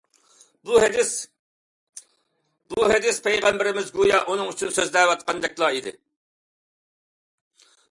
[0.69, 5.97] بۇ ھەدىسنى پەيغەمبىرىمىز گويا ئۇنىڭ ئۈچۈن سۆزلەۋاتقاندەكلا ئىدى.